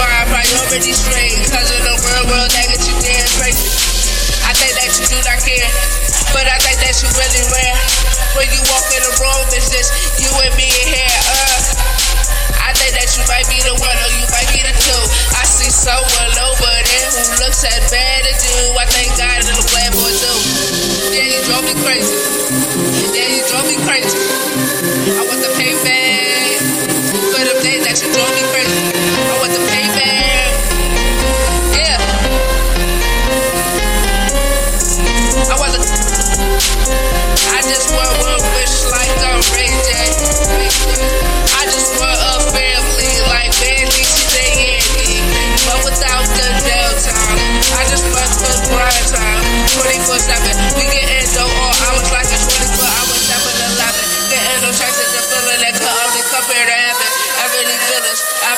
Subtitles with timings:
[0.00, 1.36] already straight.
[1.52, 3.68] Cause of the real world that get you damn crazy.
[4.46, 5.70] I think that you do not care,
[6.32, 7.76] but I think that you really rare.
[8.38, 9.90] When you walk in the room, it's just
[10.22, 11.18] you and me in here.
[11.26, 11.58] Uh,
[12.64, 15.02] I think that you might be the one, or you might be the two.
[15.36, 18.72] I see someone over there who looks as bad as you.
[18.78, 20.32] I thank God that the bad boy do.
[21.12, 22.14] Yeah, you drove me crazy.
[23.12, 24.49] Yeah, you drove me crazy.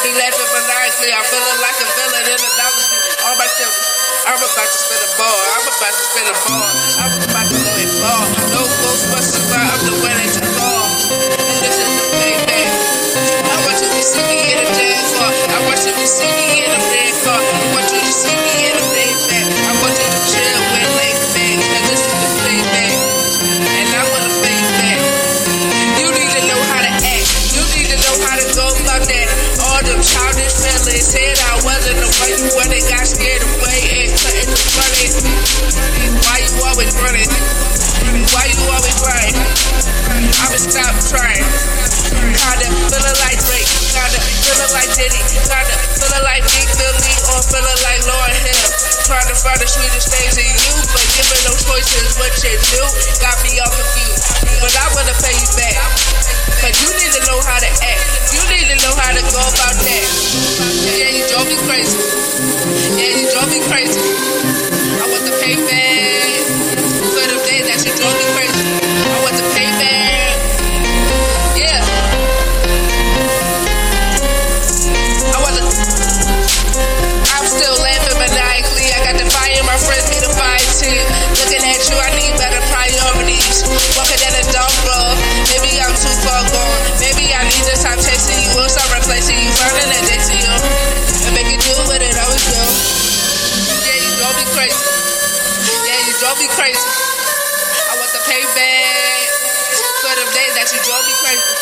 [0.03, 1.11] Be laughing maniacally.
[1.14, 2.98] I'm feeling like a villain in a dynasty.
[3.22, 3.86] All my children.
[4.27, 5.39] I'm about to spin a ball.
[5.55, 6.67] I'm about to spin a ball.
[6.98, 8.25] I'm about to go and ball.
[8.50, 10.86] No Ghostbusters, but I'm the one that you call.
[11.62, 12.70] This is the payback.
[13.47, 15.30] I want you to see me in a dance car.
[15.30, 16.61] I want you to see me
[31.12, 34.48] said I wasn't the way you when they got scared away and couldn't
[34.80, 34.92] run.
[36.24, 37.28] Why you always running?
[38.32, 39.36] Why you always running?
[40.40, 41.32] I'ma stop trying.
[61.52, 61.98] Me crazy.
[62.96, 64.01] Yeah, you drove me crazy.
[64.01, 66.45] I want the payback
[67.13, 68.42] for the day that you drove me crazy.
[96.33, 96.81] Drove me crazy.
[97.91, 99.29] I want the payback
[100.01, 101.61] for the days that you drove me crazy.